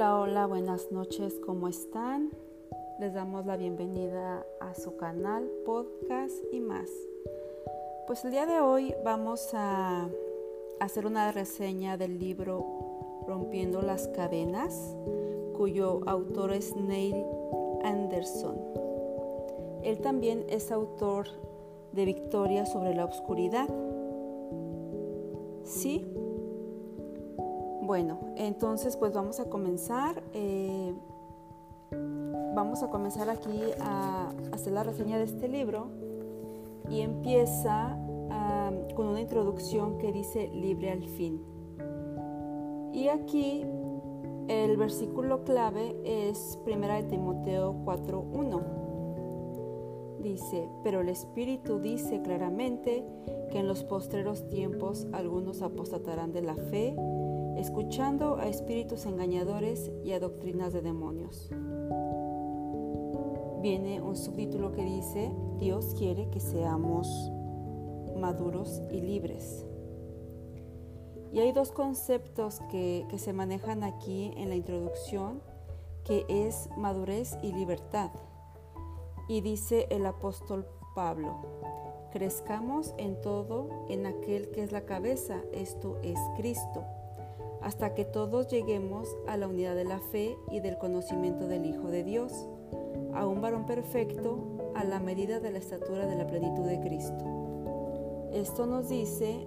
Hola, 0.00 0.18
hola, 0.18 0.46
buenas 0.46 0.90
noches, 0.90 1.38
¿cómo 1.44 1.68
están? 1.68 2.30
Les 3.00 3.12
damos 3.12 3.44
la 3.44 3.58
bienvenida 3.58 4.46
a 4.58 4.74
su 4.74 4.96
canal, 4.96 5.46
podcast 5.66 6.34
y 6.50 6.58
más. 6.58 6.88
Pues 8.06 8.24
el 8.24 8.30
día 8.30 8.46
de 8.46 8.60
hoy 8.60 8.94
vamos 9.04 9.50
a 9.52 10.08
hacer 10.80 11.04
una 11.04 11.32
reseña 11.32 11.98
del 11.98 12.18
libro 12.18 12.64
Rompiendo 13.26 13.82
las 13.82 14.08
cadenas, 14.08 14.96
cuyo 15.54 16.00
autor 16.06 16.54
es 16.54 16.74
Neil 16.76 17.22
Anderson. 17.84 18.56
Él 19.82 20.00
también 20.00 20.46
es 20.48 20.72
autor 20.72 21.26
de 21.92 22.06
Victoria 22.06 22.64
sobre 22.64 22.94
la 22.94 23.04
Oscuridad. 23.04 23.68
¿Sí? 25.64 26.06
Bueno, 27.90 28.20
entonces 28.36 28.96
pues 28.96 29.12
vamos 29.12 29.40
a 29.40 29.46
comenzar. 29.46 30.22
Eh, 30.32 30.94
vamos 32.54 32.84
a 32.84 32.88
comenzar 32.88 33.28
aquí 33.28 33.62
a 33.80 34.32
hacer 34.52 34.74
la 34.74 34.84
reseña 34.84 35.18
de 35.18 35.24
este 35.24 35.48
libro 35.48 35.88
y 36.88 37.00
empieza 37.00 37.98
con 38.94 39.08
una 39.08 39.20
introducción 39.20 39.98
que 39.98 40.12
dice 40.12 40.52
libre 40.54 40.92
al 40.92 41.02
fin. 41.02 41.42
Y 42.92 43.08
aquí 43.08 43.66
el 44.46 44.76
versículo 44.76 45.42
clave 45.42 45.96
es 46.04 46.60
1 46.64 46.86
de 46.86 47.02
Timoteo 47.02 47.74
4.1. 47.84 48.62
Dice, 50.22 50.68
pero 50.84 51.00
el 51.00 51.08
Espíritu 51.08 51.80
dice 51.80 52.22
claramente 52.22 53.04
que 53.50 53.58
en 53.58 53.66
los 53.66 53.82
postreros 53.82 54.46
tiempos 54.48 55.08
algunos 55.12 55.60
apostatarán 55.60 56.30
de 56.30 56.42
la 56.42 56.54
fe 56.54 56.94
escuchando 57.56 58.36
a 58.36 58.48
espíritus 58.48 59.06
engañadores 59.06 59.90
y 60.04 60.12
a 60.12 60.20
doctrinas 60.20 60.72
de 60.72 60.82
demonios. 60.82 61.50
Viene 63.62 64.00
un 64.00 64.16
subtítulo 64.16 64.72
que 64.72 64.84
dice, 64.84 65.30
Dios 65.58 65.94
quiere 65.98 66.30
que 66.30 66.40
seamos 66.40 67.06
maduros 68.16 68.82
y 68.90 69.00
libres. 69.00 69.66
Y 71.32 71.40
hay 71.40 71.52
dos 71.52 71.70
conceptos 71.70 72.60
que, 72.70 73.06
se 73.18 73.32
manejan 73.32 73.84
aquí 73.84 74.32
en 74.36 74.48
la 74.48 74.56
introducción, 74.56 75.42
que 76.04 76.24
es 76.28 76.68
madurez 76.76 77.38
y 77.42 77.52
libertad. 77.52 78.10
Y 79.28 79.42
dice 79.42 79.86
el 79.90 80.06
apóstol 80.06 80.66
Pablo, 80.94 81.36
crezcamos 82.12 82.94
en 82.96 83.20
todo 83.20 83.68
en 83.88 84.06
aquel 84.06 84.50
que 84.50 84.62
es 84.62 84.72
la 84.72 84.86
cabeza, 84.86 85.42
esto 85.52 85.98
es 86.02 86.18
Cristo 86.36 86.84
hasta 87.62 87.94
que 87.94 88.04
todos 88.04 88.48
lleguemos 88.48 89.08
a 89.26 89.36
la 89.36 89.48
unidad 89.48 89.74
de 89.74 89.84
la 89.84 90.00
fe 90.00 90.36
y 90.50 90.60
del 90.60 90.78
conocimiento 90.78 91.46
del 91.46 91.66
Hijo 91.66 91.88
de 91.88 92.04
Dios, 92.04 92.32
a 93.12 93.26
un 93.26 93.40
varón 93.40 93.66
perfecto 93.66 94.72
a 94.74 94.84
la 94.84 95.00
medida 95.00 95.40
de 95.40 95.50
la 95.50 95.58
estatura 95.58 96.06
de 96.06 96.16
la 96.16 96.26
plenitud 96.26 96.64
de 96.64 96.80
Cristo. 96.80 97.24
Esto 98.32 98.66
nos 98.66 98.88
dice 98.88 99.46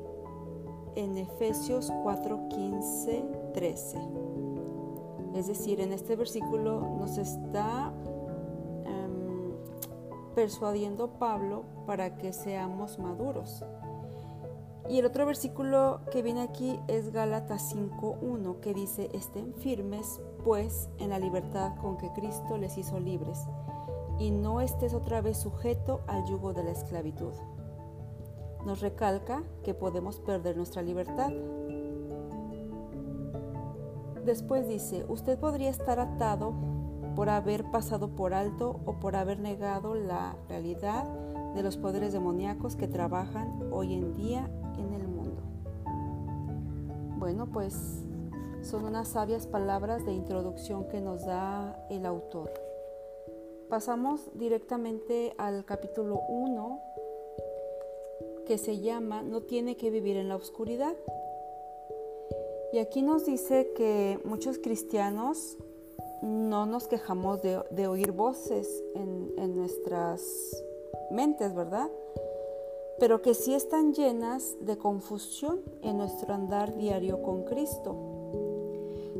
en 0.95 1.17
Efesios 1.17 1.91
4, 2.03 2.49
15, 2.49 3.25
13. 3.53 3.97
Es 5.35 5.47
decir, 5.47 5.79
en 5.81 5.93
este 5.93 6.15
versículo 6.15 6.81
nos 6.81 7.17
está 7.17 7.91
em, 8.85 9.53
persuadiendo 10.35 11.13
Pablo 11.17 11.63
para 11.87 12.17
que 12.17 12.33
seamos 12.33 12.99
maduros. 12.99 13.63
Y 14.89 14.99
el 14.99 15.05
otro 15.05 15.25
versículo 15.25 16.01
que 16.11 16.21
viene 16.21 16.41
aquí 16.41 16.79
es 16.87 17.11
Gálatas 17.13 17.73
5.1 17.73 18.59
que 18.59 18.73
dice, 18.73 19.09
estén 19.13 19.53
firmes 19.53 20.19
pues 20.43 20.89
en 20.99 21.09
la 21.09 21.19
libertad 21.19 21.75
con 21.81 21.97
que 21.97 22.11
Cristo 22.11 22.57
les 22.57 22.77
hizo 22.77 22.99
libres 22.99 23.39
y 24.19 24.31
no 24.31 24.61
estés 24.61 24.93
otra 24.93 25.21
vez 25.21 25.37
sujeto 25.37 26.01
al 26.07 26.25
yugo 26.25 26.53
de 26.53 26.63
la 26.63 26.71
esclavitud. 26.71 27.33
Nos 28.65 28.81
recalca 28.81 29.43
que 29.63 29.73
podemos 29.73 30.19
perder 30.19 30.57
nuestra 30.57 30.81
libertad. 30.81 31.31
Después 34.25 34.67
dice, 34.67 35.05
usted 35.07 35.39
podría 35.39 35.69
estar 35.69 35.99
atado 35.99 36.53
por 37.15 37.29
haber 37.29 37.69
pasado 37.71 38.15
por 38.15 38.33
alto 38.33 38.79
o 38.85 38.99
por 38.99 39.15
haber 39.15 39.39
negado 39.39 39.95
la 39.95 40.35
realidad 40.47 41.05
de 41.53 41.63
los 41.63 41.77
poderes 41.77 42.13
demoníacos 42.13 42.75
que 42.75 42.87
trabajan 42.87 43.69
hoy 43.71 43.93
en 43.93 44.13
día 44.13 44.49
en 44.77 44.93
el 44.93 45.07
mundo. 45.07 45.41
Bueno, 47.17 47.47
pues 47.51 48.03
son 48.61 48.85
unas 48.85 49.09
sabias 49.09 49.47
palabras 49.47 50.05
de 50.05 50.13
introducción 50.13 50.87
que 50.87 51.01
nos 51.01 51.25
da 51.25 51.85
el 51.89 52.05
autor. 52.05 52.51
Pasamos 53.69 54.29
directamente 54.35 55.33
al 55.37 55.65
capítulo 55.65 56.21
1 56.27 56.81
que 58.45 58.57
se 58.57 58.79
llama 58.79 59.21
No 59.21 59.41
tiene 59.41 59.77
que 59.77 59.89
vivir 59.89 60.17
en 60.17 60.29
la 60.29 60.35
oscuridad. 60.35 60.95
Y 62.71 62.79
aquí 62.79 63.01
nos 63.01 63.25
dice 63.25 63.71
que 63.75 64.19
muchos 64.25 64.57
cristianos 64.57 65.57
no 66.21 66.65
nos 66.65 66.87
quejamos 66.87 67.41
de, 67.41 67.87
oír 67.87 68.11
voces 68.11 68.83
en, 68.95 69.33
en 69.37 69.55
nuestras 69.55 70.21
mentes, 71.11 71.53
¿verdad? 71.53 71.89
Pero 72.99 73.21
que 73.21 73.33
sí 73.33 73.53
están 73.53 73.93
llenas 73.93 74.55
de 74.61 74.77
confusión 74.77 75.61
en 75.81 75.97
nuestro 75.97 76.33
andar 76.33 76.77
diario 76.77 77.21
con 77.21 77.43
Cristo. 77.43 77.95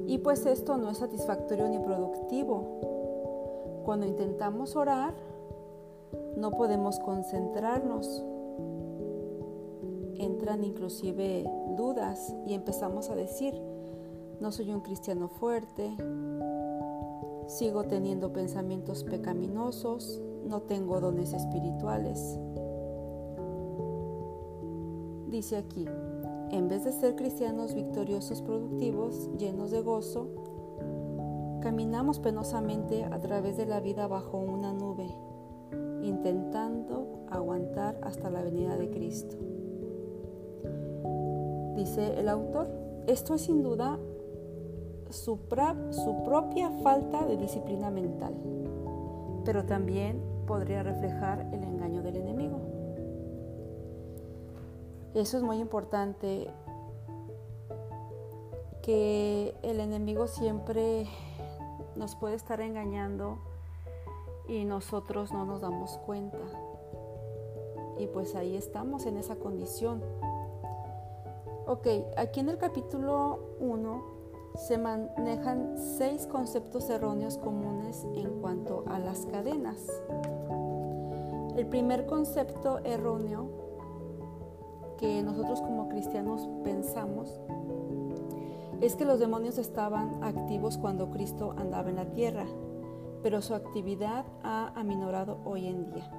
Y 0.06 0.20
pues 0.20 0.46
esto 0.46 0.78
no 0.78 0.90
es 0.90 0.98
satisfactorio 0.98 1.68
ni 1.70 1.80
productivo. 1.80 3.82
Cuando 3.86 4.06
intentamos 4.06 4.76
orar, 4.76 5.14
no 6.38 6.52
podemos 6.52 7.00
concentrarnos. 7.00 8.24
Entran 10.16 10.64
inclusive 10.64 11.46
dudas 11.76 12.34
y 12.46 12.54
empezamos 12.54 13.10
a 13.10 13.16
decir, 13.16 13.60
no 14.40 14.52
soy 14.52 14.74
un 14.74 14.82
cristiano 14.82 15.28
fuerte, 15.28 15.96
sigo 17.48 17.84
teniendo 17.84 18.32
pensamientos 18.32 19.04
pecaminosos, 19.04 20.22
no 20.46 20.62
tengo 20.62 21.00
dones 21.00 21.34
espirituales. 21.34 22.40
Dice 25.34 25.58
aquí, 25.58 25.88
en 26.52 26.68
vez 26.68 26.84
de 26.84 26.92
ser 26.92 27.16
cristianos 27.16 27.74
victoriosos, 27.74 28.44
productivos, 28.44 29.32
llenos 29.40 29.72
de 29.72 29.82
gozo, 29.82 30.28
caminamos 31.60 32.20
penosamente 32.20 33.04
a 33.04 33.20
través 33.20 33.58
de 33.58 33.66
la 33.66 33.80
vida 33.80 34.06
bajo 34.06 34.38
una 34.38 34.74
nube, 34.74 35.08
intentando 36.04 37.26
aguantar 37.32 37.98
hasta 38.04 38.30
la 38.30 38.44
venida 38.44 38.78
de 38.78 38.92
Cristo. 38.92 39.36
Dice 41.78 42.20
el 42.20 42.30
autor, 42.30 42.70
esto 43.08 43.34
es 43.34 43.42
sin 43.42 43.64
duda 43.64 43.98
su, 45.10 45.40
propia 45.48 46.70
falta 46.84 47.26
de 47.26 47.38
disciplina 47.38 47.90
mental, 47.90 48.36
pero 49.44 49.66
también 49.66 50.22
podría 50.46 50.84
reflejar 50.84 51.50
el 51.52 51.64
engaño 51.64 52.04
del 52.04 52.18
enemigo. 52.18 52.63
Eso 55.14 55.38
es 55.38 55.44
muy 55.44 55.60
importante, 55.60 56.50
que 58.82 59.56
el 59.62 59.80
enemigo 59.80 60.28
siempre 60.28 61.08
nos 61.96 62.16
puede 62.16 62.36
estar 62.36 62.60
engañando 62.62 63.38
y 64.48 64.66
nosotros 64.66 65.32
no 65.32 65.46
nos 65.46 65.62
damos 65.62 65.98
cuenta. 66.00 66.40
Y 67.98 68.08
pues 68.08 68.36
ahí 68.36 68.56
estamos 68.56 69.06
en 69.06 69.18
esa 69.18 69.36
condición. 69.36 70.04
Ok, 71.68 71.88
aquí 72.18 72.42
en 72.42 72.50
el 72.50 72.58
capítulo 72.58 73.40
1 73.60 74.04
se 74.56 74.78
manejan 74.78 75.78
seis 75.78 76.28
conceptos 76.28 76.90
erróneos 76.90 77.38
comunes 77.38 78.06
en 78.16 78.42
cuanto 78.42 78.84
a 78.88 79.00
las 79.00 79.26
cadenas. 79.28 79.78
El 81.56 81.68
primer 81.68 82.06
concepto 82.06 82.80
erróneo 82.84 83.63
que 85.04 85.22
nosotros 85.22 85.60
como 85.60 85.90
cristianos 85.90 86.48
pensamos 86.64 87.42
es 88.80 88.96
que 88.96 89.04
los 89.04 89.20
demonios 89.20 89.58
estaban 89.58 90.24
activos 90.24 90.78
cuando 90.78 91.12
Cristo 91.12 91.54
andaba 91.58 91.90
en 91.90 91.98
la 91.98 92.06
tierra, 92.14 92.46
pero 93.22 93.42
su 93.42 93.54
actividad 93.54 94.24
ha 94.44 94.72
aminorado 94.80 95.40
hoy 95.44 95.68
en 95.68 95.92
día. 95.92 96.10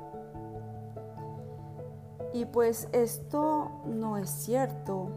Y 2.35 2.45
pues 2.45 2.91
esto 2.93 3.71
no 3.87 4.19
es 4.19 4.29
cierto. 4.29 5.09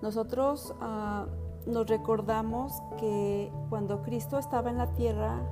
Nosotros 0.00 0.74
ah, 0.80 1.26
nos 1.66 1.86
recordamos 1.86 2.72
que 2.98 3.52
cuando 3.68 4.00
Cristo 4.00 4.38
estaba 4.38 4.70
en 4.70 4.78
la 4.78 4.94
tierra, 4.94 5.42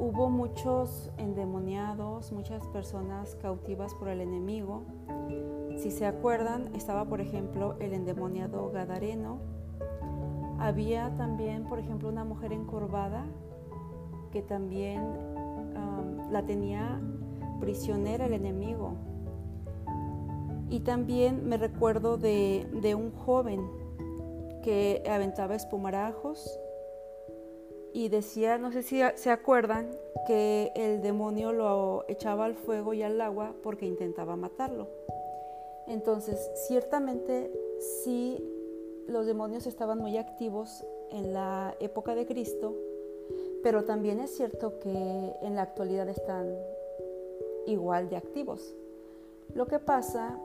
hubo 0.00 0.30
muchos 0.30 1.10
endemoniados, 1.18 2.32
muchas 2.32 2.66
personas 2.68 3.36
cautivas 3.36 3.94
por 3.94 4.08
el 4.08 4.22
enemigo. 4.22 4.82
Si 5.76 5.90
se 5.90 6.06
acuerdan, 6.06 6.74
estaba 6.74 7.04
por 7.04 7.20
ejemplo 7.20 7.76
el 7.80 7.92
endemoniado 7.92 8.70
Gadareno, 8.70 9.38
Había 10.58 11.14
también, 11.16 11.64
por 11.64 11.78
ejemplo, 11.78 12.08
una 12.08 12.24
mujer 12.24 12.52
encorvada 12.52 13.24
que 14.30 14.42
también 14.42 15.00
la 16.30 16.44
tenía 16.44 17.00
prisionera 17.60 18.26
el 18.26 18.34
enemigo. 18.34 18.94
Y 20.68 20.80
también 20.80 21.48
me 21.48 21.56
recuerdo 21.56 22.16
de, 22.16 22.94
un 22.96 23.12
joven 23.12 23.60
que 24.62 25.02
aventaba 25.10 25.56
espumarajos 25.56 26.58
y 27.92 28.08
decía, 28.08 28.58
no 28.58 28.72
sé 28.72 28.82
si 28.82 29.00
se 29.14 29.30
acuerdan, 29.30 29.90
que 30.26 30.72
el 30.74 31.02
demonio 31.02 31.52
lo 31.52 32.04
echaba 32.08 32.44
al 32.44 32.54
fuego 32.54 32.94
y 32.94 33.02
al 33.02 33.20
agua 33.20 33.54
porque 33.62 33.86
intentaba 33.86 34.36
matarlo. 34.36 34.88
Entonces, 35.86 36.50
ciertamente 36.68 37.50
sí, 38.04 38.38
los 39.08 39.26
demonios 39.26 39.66
estaban 39.66 39.98
muy 39.98 40.16
activos 40.16 40.84
en 41.10 41.32
la 41.32 41.74
época 41.80 42.14
de 42.14 42.26
Cristo, 42.26 42.76
pero 43.62 43.84
también 43.84 44.20
es 44.20 44.30
cierto 44.30 44.78
que 44.78 45.34
en 45.42 45.56
la 45.56 45.62
actualidad 45.62 46.08
están 46.08 46.54
igual 47.66 48.08
de 48.08 48.16
activos. 48.16 48.74
Lo 49.54 49.66
que 49.66 49.80
pasa 49.80 50.38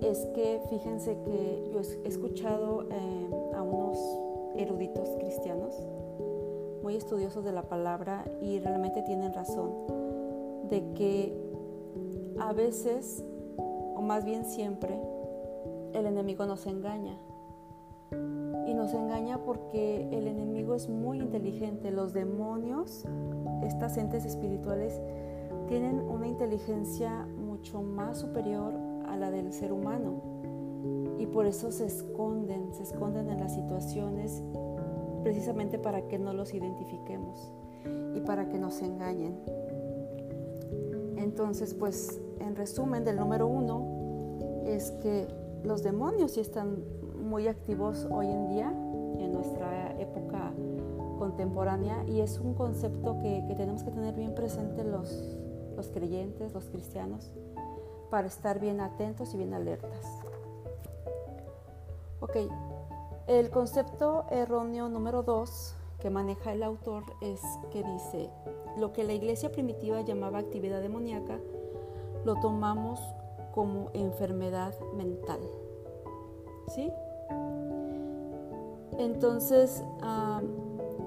es 0.00 0.26
que 0.34 0.60
fíjense 0.68 1.16
que 1.24 1.70
yo 1.72 1.80
he 2.04 2.08
escuchado 2.08 2.82
eh, 2.90 3.54
a 3.54 3.62
unos 3.62 3.98
eruditos 4.56 5.08
cristianos 5.20 5.74
muy 6.82 6.96
estudiosos 6.96 7.44
de 7.44 7.52
la 7.52 7.62
palabra 7.62 8.24
y 8.40 8.58
realmente 8.58 9.02
tienen 9.02 9.32
razón 9.32 9.70
de 10.68 10.92
que 10.94 11.32
a 12.38 12.52
veces, 12.52 13.24
o 13.58 14.02
más 14.02 14.24
bien 14.24 14.44
siempre, 14.44 14.98
el 15.92 16.06
enemigo 16.06 16.46
nos 16.46 16.66
engaña. 16.66 17.18
Y 18.66 18.74
nos 18.74 18.94
engaña 18.94 19.38
porque 19.44 20.08
el 20.12 20.26
enemigo 20.26 20.74
es 20.74 20.88
muy 20.88 21.18
inteligente. 21.18 21.90
Los 21.90 22.12
demonios, 22.12 23.04
estas 23.62 23.96
entes 23.98 24.24
espirituales, 24.24 25.00
tienen 25.68 26.00
una 26.00 26.26
inteligencia 26.26 27.26
mucho 27.26 27.82
más 27.82 28.18
superior 28.18 28.72
a 29.06 29.16
la 29.16 29.30
del 29.30 29.52
ser 29.52 29.72
humano. 29.72 30.20
Y 31.18 31.26
por 31.26 31.46
eso 31.46 31.70
se 31.70 31.86
esconden, 31.86 32.72
se 32.72 32.82
esconden 32.82 33.28
en 33.28 33.40
las 33.40 33.54
situaciones 33.54 34.42
precisamente 35.22 35.78
para 35.78 36.08
que 36.08 36.18
no 36.18 36.32
los 36.32 36.54
identifiquemos 36.54 37.52
y 38.14 38.20
para 38.20 38.48
que 38.48 38.58
nos 38.58 38.82
engañen. 38.82 39.38
Entonces, 41.16 41.74
pues 41.74 42.20
en 42.40 42.56
resumen 42.56 43.04
del 43.04 43.16
número 43.16 43.46
uno 43.46 43.86
es 44.66 44.90
que 45.02 45.28
los 45.64 45.82
demonios 45.82 46.32
sí 46.32 46.40
están 46.40 46.82
muy 47.16 47.48
activos 47.48 48.06
hoy 48.10 48.26
en 48.26 48.48
día, 48.48 48.68
en 48.70 49.32
nuestra 49.32 49.98
época 50.00 50.52
contemporánea, 51.18 52.04
y 52.08 52.20
es 52.20 52.38
un 52.40 52.54
concepto 52.54 53.18
que, 53.20 53.44
tenemos 53.56 53.84
que 53.84 53.92
tener 53.92 54.14
bien 54.14 54.34
presente 54.34 54.82
los, 54.82 55.38
los 55.76 55.88
creyentes, 55.88 56.52
los 56.52 56.68
cristianos, 56.68 57.32
para 58.10 58.26
estar 58.26 58.58
bien 58.58 58.80
atentos 58.80 59.32
y 59.34 59.38
bien 59.38 59.54
alertas. 59.54 60.04
Ok, 62.20 62.36
el 63.26 63.50
concepto 63.50 64.24
erróneo 64.30 64.88
número 64.88 65.22
dos 65.22 65.74
que 66.00 66.10
maneja 66.10 66.52
el 66.52 66.64
autor 66.64 67.04
es 67.20 67.40
que 67.70 67.84
dice, 67.84 68.28
lo 68.76 68.92
que 68.92 69.04
la 69.04 69.12
iglesia 69.12 69.52
primitiva 69.52 70.00
llamaba 70.00 70.40
actividad 70.40 70.82
demoníaca, 70.82 71.38
lo 72.24 72.34
tomamos 72.40 73.00
como 73.52 73.90
enfermedad 73.94 74.74
mental. 74.96 75.40
¿Sí? 76.74 76.90
Entonces, 78.98 79.84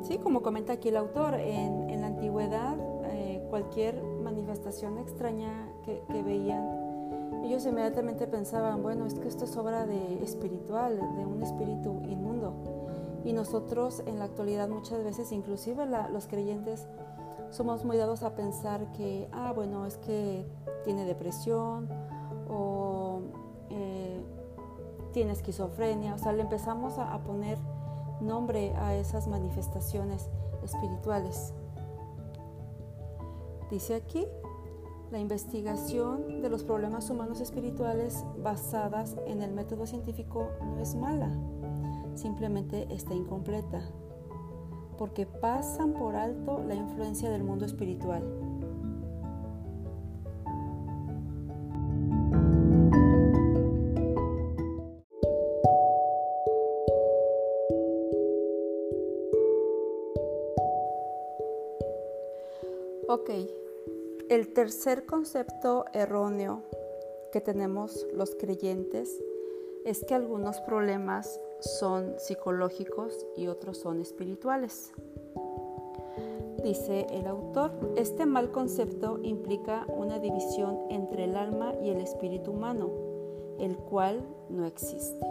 sí, 0.03 0.18
como 0.19 0.41
comenta 0.41 0.73
aquí 0.73 0.89
el 0.89 0.97
autor, 0.97 1.35
en, 1.35 2.00
la 2.00 2.07
antigüedad 2.07 2.75
eh, 3.06 3.45
cualquier 3.50 4.01
manifestación 4.01 4.97
extraña 4.97 5.68
que 5.83 6.23
veían 6.23 6.75
ellos 7.45 7.65
inmediatamente 7.65 8.27
pensaban, 8.27 8.81
bueno, 8.81 9.06
es 9.06 9.15
que 9.15 9.27
esto 9.27 9.45
es 9.45 9.56
obra 9.57 9.86
de 9.86 10.24
espiritual, 10.24 10.97
de 11.15 11.25
un 11.25 11.42
espíritu 11.42 12.01
inmundo. 12.07 12.53
Y 13.24 13.33
nosotros 13.33 14.03
en 14.06 14.19
la 14.19 14.25
actualidad 14.25 14.69
muchas 14.69 15.03
veces, 15.03 15.31
inclusive 15.31 15.86
los 15.86 16.27
creyentes, 16.27 16.88
somos 17.50 17.86
muy 17.86 17.97
dados 17.97 18.24
a 18.24 18.36
pensar 18.36 18.92
que, 18.92 19.27
ah, 19.31 19.53
bueno, 19.53 19.86
es 19.86 19.97
que 19.97 20.45
tiene 20.83 21.06
depresión 21.06 21.89
o 22.50 23.21
eh, 23.69 24.21
tiene 25.12 25.31
esquizofrenia. 25.31 26.13
O 26.13 26.18
sea, 26.18 26.33
le 26.33 26.42
empezamos 26.42 27.00
a 27.00 27.18
poner 27.24 27.57
nombre 28.21 28.74
a 28.75 28.95
esas 28.95 29.27
manifestaciones 29.27 30.30
espirituales. 30.63 31.53
Dice 33.69 33.95
aquí, 33.95 34.27
la 35.12 35.19
investigación 35.19 36.42
de 36.42 36.50
los 36.50 36.63
problemas 36.63 37.10
humanos 37.10 37.40
espirituales 37.42 38.25
basadas 38.44 39.16
en 39.28 39.42
el 39.42 39.52
método 39.52 39.86
científico 39.86 40.50
no 40.62 40.80
es 40.80 40.96
mala, 40.96 41.31
simplemente 42.16 42.88
está 42.90 43.13
incompleta, 43.13 43.81
porque 44.98 45.25
pasan 45.25 45.94
por 45.94 46.16
alto 46.16 46.63
la 46.68 46.75
influencia 46.75 47.30
del 47.30 47.44
mundo 47.44 47.66
espiritual. 47.66 48.24
Ok, 63.07 63.30
el 64.30 64.54
tercer 64.54 65.06
concepto 65.06 65.86
erróneo 65.94 66.63
que 67.31 67.42
tenemos 67.42 68.07
los 68.13 68.33
creyentes 68.36 69.22
es 69.86 70.04
que 70.04 70.16
algunos 70.16 70.62
problemas 70.62 71.39
son 71.60 72.16
psicológicos 72.18 73.25
y 73.38 73.48
otros 73.48 73.77
son 73.77 74.01
espirituales. 74.01 74.92
Dice 76.63 77.06
el 77.12 77.27
autor, 77.27 77.72
este 77.95 78.25
mal 78.25 78.51
concepto 78.51 79.19
implica 79.22 79.86
una 79.95 80.18
división 80.18 80.80
entre 80.89 81.25
el 81.25 81.36
alma 81.36 81.75
y 81.83 81.89
el 81.89 82.01
espíritu 82.01 82.51
humano, 82.51 82.89
el 83.60 83.78
cual 83.78 84.26
no 84.49 84.66
existe. 84.66 85.23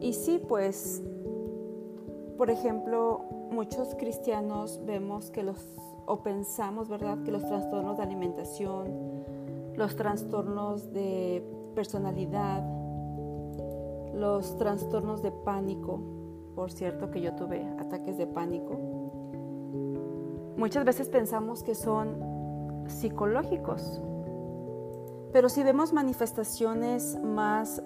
Y 0.00 0.12
sí, 0.14 0.40
pues, 0.48 1.02
por 2.36 2.50
ejemplo, 2.50 3.20
muchos 3.50 3.94
cristianos 3.94 4.80
vemos 4.84 5.30
que 5.30 5.44
los 5.44 5.58
o 6.08 6.22
pensamos, 6.22 6.88
¿verdad?, 6.88 7.18
que 7.22 7.30
los 7.30 7.46
trastornos 7.46 7.98
de 7.98 8.02
alimentación, 8.02 9.24
los 9.76 9.94
trastornos 9.94 10.92
de 10.92 11.44
personalidad, 11.74 12.64
los 14.14 14.56
trastornos 14.56 15.22
de 15.22 15.30
pánico, 15.30 16.00
por 16.56 16.72
cierto 16.72 17.10
que 17.10 17.20
yo 17.20 17.34
tuve 17.34 17.62
ataques 17.78 18.16
de 18.16 18.26
pánico, 18.26 18.74
muchas 20.56 20.84
veces 20.84 21.10
pensamos 21.10 21.62
que 21.62 21.74
son 21.74 22.16
psicológicos, 22.86 24.00
pero 25.30 25.50
si 25.50 25.62
vemos 25.62 25.92
manifestaciones 25.92 27.18
más 27.22 27.82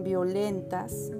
violentas, 0.00 1.12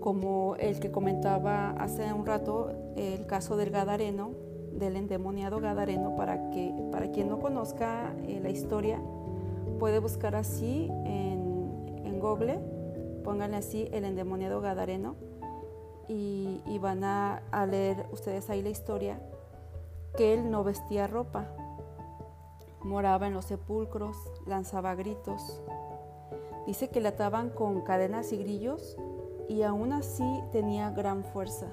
como 0.00 0.56
el 0.56 0.80
que 0.80 0.90
comentaba 0.90 1.70
hace 1.72 2.10
un 2.12 2.24
rato, 2.24 2.70
el 2.96 3.26
caso 3.26 3.56
del 3.56 3.70
Gadareno, 3.70 4.43
del 4.84 4.96
endemoniado 4.96 5.60
Gadareno, 5.60 6.14
para, 6.14 6.50
que, 6.50 6.72
para 6.92 7.10
quien 7.10 7.28
no 7.28 7.40
conozca 7.40 8.14
eh, 8.26 8.38
la 8.42 8.50
historia, 8.50 9.00
puede 9.78 9.98
buscar 9.98 10.36
así 10.36 10.88
en, 11.04 12.02
en 12.04 12.20
Google, 12.20 12.60
pónganle 13.24 13.56
así 13.56 13.88
el 13.92 14.04
endemoniado 14.04 14.60
Gadareno 14.60 15.16
y, 16.06 16.60
van 16.80 17.02
a, 17.02 17.42
a, 17.50 17.64
leer 17.64 18.04
ustedes 18.12 18.50
ahí 18.50 18.62
la 18.62 18.68
historia, 18.68 19.18
que 20.16 20.34
él 20.34 20.50
no 20.50 20.62
vestía 20.62 21.06
ropa, 21.06 21.48
moraba 22.82 23.26
en 23.26 23.32
los 23.32 23.46
sepulcros, 23.46 24.16
lanzaba 24.46 24.94
gritos, 24.94 25.62
dice 26.66 26.90
que 26.90 27.00
le 27.00 27.08
ataban 27.08 27.48
con 27.48 27.80
cadenas 27.80 28.32
y 28.32 28.36
grillos 28.36 28.98
y 29.48 29.62
aún 29.62 29.94
así 29.94 30.42
tenía 30.52 30.90
gran 30.90 31.24
fuerza. 31.24 31.68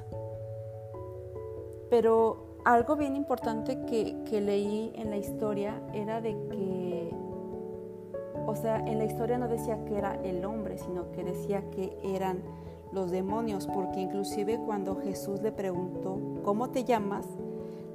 Pero 1.89 2.50
algo 2.63 2.95
bien 2.95 3.15
importante 3.15 3.81
que, 3.85 4.41
leí 4.41 4.91
en 4.95 5.09
la 5.09 5.17
historia 5.17 5.81
era 5.93 6.21
de 6.21 6.31
que, 6.49 7.15
o 8.45 8.55
sea, 8.55 8.77
en 8.77 8.97
la 8.97 9.05
historia 9.05 9.37
no 9.37 9.47
decía 9.47 9.83
que 9.85 9.97
era 9.97 10.15
el 10.23 10.45
hombre, 10.45 10.77
sino 10.77 11.11
que 11.11 11.23
decía 11.23 11.69
que 11.71 11.97
eran 12.03 12.41
los 12.91 13.11
demonios, 13.11 13.67
porque 13.67 14.01
inclusive 14.01 14.59
cuando 14.65 14.95
Jesús 14.97 15.41
le 15.41 15.51
preguntó, 15.51 16.19
¿cómo 16.43 16.69
te 16.69 16.83
llamas? 16.83 17.25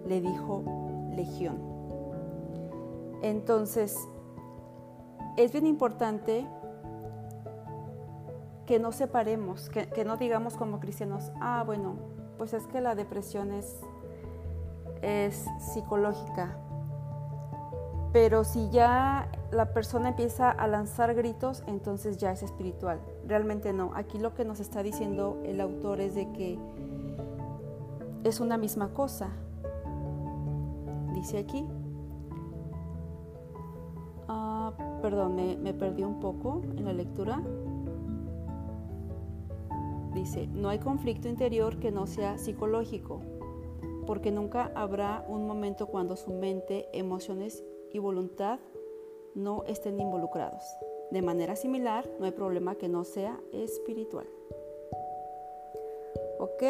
le 0.07 0.21
dijo 0.21 0.63
legión. 1.15 1.59
Entonces, 3.23 4.09
es 5.37 5.53
bien 5.53 5.67
importante 5.67 6.47
que 8.67 8.79
no 8.79 8.93
separemos, 8.93 9.69
que, 9.69 9.89
que, 9.89 10.05
no 10.05 10.17
digamos 10.17 10.57
como 10.57 10.81
cristianos, 10.81 11.33
ah, 11.41 11.63
bueno, 11.65 11.97
pues 12.39 12.53
es 12.53 12.67
que 12.67 12.81
la 12.81 12.95
depresión 12.95 13.53
es, 13.53 13.81
es 15.07 15.47
psicológica. 15.61 16.57
Pero 18.13 18.43
si 18.43 18.69
ya 18.71 19.31
la 19.53 19.73
persona 19.73 20.09
empieza 20.09 20.51
a 20.51 20.67
lanzar 20.67 21.15
gritos, 21.15 21.63
entonces 21.67 22.17
ya 22.17 22.33
es 22.33 22.43
espiritual. 22.43 23.01
Realmente 23.27 23.73
no. 23.73 23.93
Aquí 23.95 24.19
lo 24.19 24.35
que 24.35 24.45
nos 24.45 24.59
está 24.59 24.83
diciendo 24.83 25.41
el 25.45 25.61
autor 25.61 26.01
es 26.01 26.17
de 26.17 26.33
que 26.33 26.59
es 28.25 28.41
una 28.41 28.57
misma 28.57 28.89
cosa. 28.95 29.29
Dice 31.15 31.39
aquí. 31.39 31.69
Ah, 34.29 34.73
perdón, 35.03 35.37
me, 35.37 35.57
me 35.57 35.73
perdí 35.73 36.03
un 36.03 36.19
poco 36.19 36.63
en 36.77 36.85
la 36.85 36.93
lectura. 36.93 37.41
Dice, 40.15 40.49
no 40.49 40.71
hay 40.71 40.79
conflicto 40.81 41.29
interior 41.29 41.79
que 41.79 41.93
no 41.93 42.07
sea 42.07 42.39
psicológico, 42.39 43.21
porque 44.07 44.31
nunca 44.31 44.71
habrá 44.75 45.25
un 45.29 45.47
momento 45.47 45.87
cuando 45.87 46.17
su 46.17 46.33
mente, 46.33 46.89
emociones 46.93 47.65
y 47.93 47.99
voluntad 47.99 48.59
no 49.35 49.65
estén 49.65 50.01
involucrados. 50.01 50.63
De 51.11 51.23
manera 51.23 51.57
similar, 51.57 52.09
no 52.19 52.27
hay 52.27 52.33
problema 52.33 52.77
que 52.77 52.89
no 52.89 53.05
sea 53.05 53.41
espiritual. 53.53 54.27
Ok, 56.39 56.63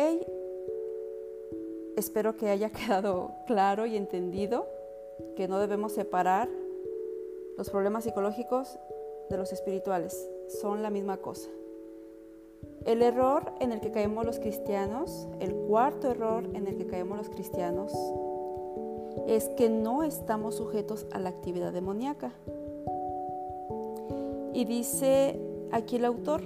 espero 1.96 2.36
que 2.36 2.48
haya 2.48 2.70
quedado 2.72 3.32
claro 3.46 3.86
y 3.86 3.96
entendido 3.96 4.66
que 5.36 5.48
no 5.48 5.58
debemos 5.58 5.92
separar 5.92 6.48
los 7.56 7.70
problemas 7.70 8.04
psicológicos 8.04 8.78
de 9.30 9.36
los 9.36 9.52
espirituales. 9.52 10.28
Son 10.60 10.82
la 10.82 10.90
misma 10.90 11.16
cosa. 11.18 11.48
El 12.84 13.02
error 13.02 13.52
en 13.60 13.72
el 13.72 13.80
que 13.80 13.90
caemos 13.90 14.24
los 14.24 14.38
cristianos, 14.38 15.28
el 15.40 15.54
cuarto 15.54 16.10
error 16.10 16.48
en 16.54 16.66
el 16.66 16.76
que 16.76 16.86
caemos 16.86 17.18
los 17.18 17.28
cristianos, 17.28 17.92
es 19.26 19.48
que 19.50 19.68
no 19.68 20.02
estamos 20.02 20.54
sujetos 20.56 21.06
a 21.12 21.18
la 21.18 21.30
actividad 21.30 21.72
demoníaca. 21.72 22.32
Y 24.52 24.64
dice 24.64 25.40
aquí 25.72 25.96
el 25.96 26.04
autor, 26.04 26.42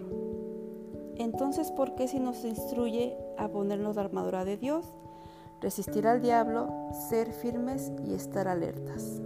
entonces, 1.16 1.70
¿por 1.70 1.94
qué 1.94 2.08
si 2.08 2.18
nos 2.18 2.44
instruye 2.46 3.14
a 3.36 3.48
ponernos 3.48 3.96
la 3.96 4.02
armadura 4.02 4.46
de 4.46 4.56
Dios, 4.56 4.86
resistir 5.60 6.06
al 6.06 6.22
diablo, 6.22 6.70
ser 7.10 7.32
firmes 7.34 7.92
y 8.06 8.14
estar 8.14 8.48
alertas? 8.48 9.20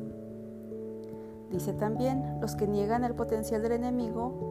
Dice 1.51 1.73
también, 1.73 2.41
los 2.41 2.57
que 2.57 2.67
niegan 2.67 3.05
el 3.05 3.15
potencial 3.15 3.63
del 3.63 3.73
enemigo 3.73 4.44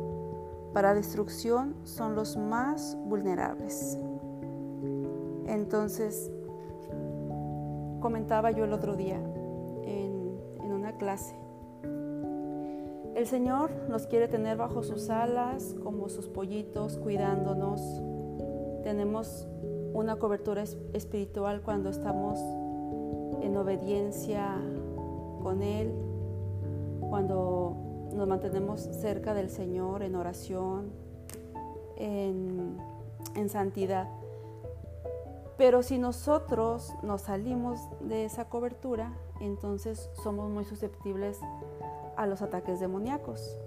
para 0.74 0.94
destrucción 0.94 1.76
son 1.84 2.16
los 2.16 2.36
más 2.36 2.98
vulnerables. 3.06 3.98
Entonces, 5.48 6.32
comentaba 8.02 8.52
yo 8.52 8.66
el 8.66 8.74
otro 8.74 8.96
día 8.96 9.18
en, 9.86 10.72
una 10.72 10.98
clase. 10.98 11.36
El 13.16 13.28
Señor 13.28 13.72
nos 13.90 14.08
quiere 14.08 14.28
tener 14.28 14.58
bajo 14.58 14.82
sus 14.82 15.10
alas 15.10 15.76
como 15.84 16.10
sus 16.10 16.28
pollitos, 16.28 16.98
cuidándonos. 16.98 17.80
Tenemos 18.84 19.48
una 19.94 20.16
cobertura 20.16 20.64
espiritual 20.94 21.62
cuando 21.62 21.92
estamos 21.92 22.40
en 23.42 23.56
obediencia 23.56 24.58
con 25.44 25.62
Él, 25.62 25.94
cuando 27.00 27.93
nos 28.14 28.28
mantenemos 28.28 28.82
cerca 28.82 29.34
del 29.34 29.50
Señor 29.50 30.04
en 30.04 30.16
oración, 30.16 30.92
en, 31.98 32.78
en 33.36 33.50
santidad. 33.50 34.08
Pero 35.58 35.84
si 35.84 35.98
nosotros 35.98 36.94
nos 37.04 37.22
salimos 37.22 37.80
de 38.02 38.26
esa 38.26 38.46
cobertura, 38.46 39.14
entonces 39.40 40.10
somos 40.24 40.50
muy 40.50 40.66
susceptibles 40.66 41.40
a 42.16 42.26
los 42.26 42.42
ataques 42.42 42.80
demoníacos. 42.80 43.58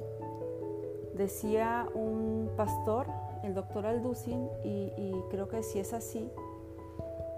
Decía 1.14 1.88
un 1.94 2.50
pastor, 2.56 3.06
el 3.42 3.54
doctor 3.54 3.86
Alducin, 3.86 4.48
y, 4.64 4.92
y 4.96 5.24
creo 5.30 5.48
que 5.48 5.62
sí 5.62 5.78
es 5.78 5.92
así, 5.92 6.28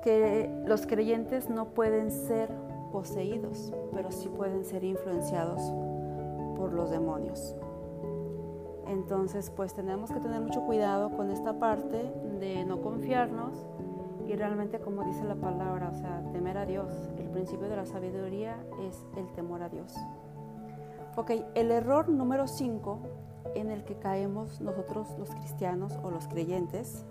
que 0.03 0.50
los 0.65 0.87
creyentes 0.87 1.50
no 1.50 1.69
pueden 1.69 2.11
ser 2.11 2.50
poseídos, 2.91 3.73
pero 3.93 4.11
sí 4.11 4.29
pueden 4.29 4.65
ser 4.65 4.83
influenciados 4.83 5.61
por 6.59 6.75
los 6.75 6.91
demonios. 6.91 7.55
Entonces, 8.87 9.50
pues 9.55 9.73
tenemos 9.75 10.11
que 10.11 10.21
tener 10.21 10.41
mucho 10.41 10.67
cuidado 10.67 11.11
con 11.17 11.31
esta 11.31 11.59
parte 11.59 12.12
de 12.41 12.65
no 12.65 12.83
confiarnos 12.83 13.67
y 14.27 14.35
realmente 14.35 14.81
como 14.81 15.05
dice 15.05 15.25
la 15.25 15.37
palabra, 15.37 15.91
o 15.91 15.95
sea, 15.95 16.23
temer 16.33 16.59
a 16.59 16.67
Dios. 16.67 16.93
El 17.19 17.31
principio 17.31 17.69
de 17.69 17.77
la 17.77 17.87
sabiduría 17.87 18.57
es 18.87 19.07
el 19.17 19.33
temor 19.33 19.62
a 19.62 19.69
Dios. 19.69 19.95
Ok, 21.17 21.33
el 21.55 21.71
error 21.71 22.09
número 22.09 22.47
5 22.47 22.99
en 23.55 23.71
el 23.71 23.85
que 23.85 23.97
caemos 23.97 24.61
nosotros 24.61 25.09
los 25.19 25.31
cristianos 25.31 25.99
o 26.03 26.11
los 26.11 26.29
creyentes, 26.29 27.05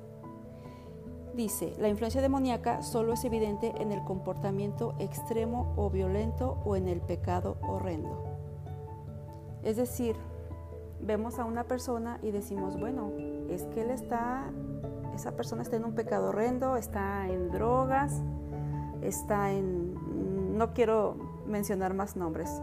dice, 1.36 1.74
la 1.78 1.90
influencia 1.90 2.22
demoníaca 2.22 2.82
solo 2.82 3.14
es 3.14 3.24
evidente 3.24 3.74
en 3.80 3.92
el 3.92 4.04
comportamiento 4.04 4.96
extremo 5.00 5.74
o 5.76 5.90
violento 5.90 6.58
o 6.66 6.76
en 6.76 6.88
el 6.88 7.02
pecado 7.02 7.58
horrendo. 7.62 8.27
Es 9.68 9.76
decir, 9.76 10.16
vemos 11.02 11.40
a 11.40 11.44
una 11.44 11.66
persona 11.66 12.20
y 12.24 12.32
decimos, 12.32 12.80
bueno, 12.80 13.12
es 13.50 13.64
que 13.64 13.82
él 13.82 13.90
está 13.90 14.50
esa 15.14 15.36
persona 15.36 15.64
está 15.64 15.76
en 15.76 15.84
un 15.84 15.94
pecado 15.94 16.30
horrendo, 16.30 16.78
está 16.78 17.28
en 17.28 17.52
drogas, 17.52 18.22
está 19.02 19.52
en... 19.52 20.58
no 20.58 20.74
quiero 20.74 21.16
mencionar 21.48 21.94
más 21.96 22.16
nombres, 22.16 22.62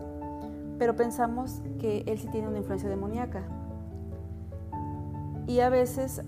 pero 0.78 0.94
pensamos 0.94 1.62
que 1.80 2.04
él 2.06 2.18
sí 2.18 2.28
tiene 2.28 2.48
una 2.48 2.58
influencia 2.58 2.88
demoníaca. 2.88 3.42
Y 5.46 5.60
a 5.60 5.68
veces, 5.68 6.22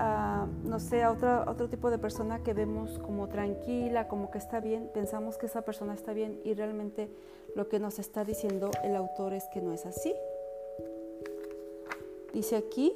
no 0.64 0.78
sé, 0.78 1.04
a 1.04 1.10
otro 1.10 1.68
tipo 1.70 1.90
de 1.90 1.98
persona 1.98 2.40
que 2.40 2.52
vemos 2.52 2.98
como 2.98 3.28
tranquila, 3.28 4.08
como 4.08 4.30
que 4.30 4.36
está 4.36 4.60
bien, 4.60 4.90
pensamos 4.92 5.38
que 5.38 5.46
esa 5.46 5.62
persona 5.62 5.94
está 5.94 6.12
bien 6.12 6.38
y 6.44 6.52
realmente 6.52 7.08
lo 7.54 7.68
que 7.68 7.78
nos 7.78 7.98
está 7.98 8.24
diciendo 8.24 8.70
el 8.84 8.94
autor 8.94 9.32
es 9.32 9.44
que 9.48 9.62
no 9.62 9.72
es 9.72 9.86
así. 9.86 10.12
Dice 12.36 12.56
aquí, 12.56 12.92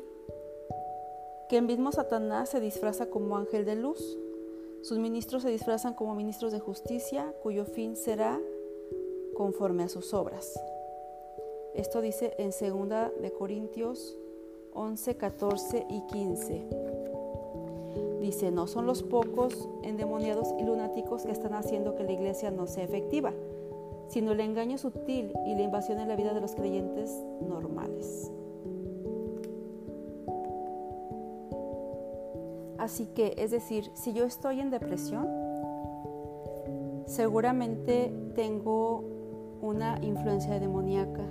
que 1.49 1.57
el 1.57 1.65
mismo 1.65 1.93
Satanás 1.93 2.51
se 2.51 2.61
disfraza 2.61 3.07
como 3.07 3.39
ángel 3.39 3.65
de 3.65 3.75
luz. 3.75 4.19
Sus 4.83 4.99
ministros 4.99 5.45
se 5.45 5.49
disfrazan 5.49 5.95
como 5.95 6.15
ministros 6.15 6.53
de 6.53 6.61
justicia, 6.61 7.35
cuyo 7.43 7.65
fin 7.65 7.97
será 7.97 8.39
conforme 9.33 9.85
a 9.85 9.89
sus 9.89 10.13
obras. 10.13 10.63
Esto 11.75 12.03
dice 12.03 12.35
en 12.37 12.51
2 12.51 13.23
de 13.23 13.33
Corintios 13.33 14.15
11, 14.75 15.17
14 15.17 15.87
y 15.89 16.03
15. 16.03 16.67
Dice, 18.21 18.51
no 18.51 18.67
son 18.67 18.85
los 18.85 19.03
pocos 19.03 19.71
endemoniados 19.85 20.49
y 20.59 20.65
lunáticos 20.65 21.23
que 21.23 21.33
están 21.33 21.55
haciendo 21.55 21.95
que 21.95 22.05
la 22.05 22.13
iglesia 22.13 22.51
no 22.51 22.67
sea 22.67 22.85
efectiva, 22.85 23.33
sino 24.09 24.33
el 24.33 24.41
engaño 24.41 24.77
sutil 24.77 25.33
y 25.47 25.55
la 25.55 25.63
invasión 25.63 25.99
en 25.99 26.09
la 26.09 26.17
vida 26.17 26.35
de 26.35 26.43
los 26.43 26.55
creyentes 26.55 27.11
normales. 27.41 28.31
Así 32.81 33.09
que, 33.09 33.35
es 33.37 33.51
decir, 33.51 33.91
si 33.93 34.15
yo 34.15 34.25
estoy 34.25 34.59
en 34.59 34.71
depresión, 34.71 35.29
seguramente 37.05 38.11
tengo 38.35 39.05
una 39.61 39.99
influencia 40.01 40.59
demoníaca 40.59 41.27